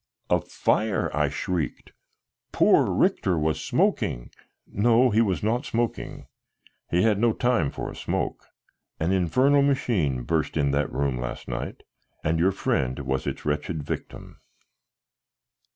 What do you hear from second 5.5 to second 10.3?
smoking. He had no time for a smoke. An infernal machine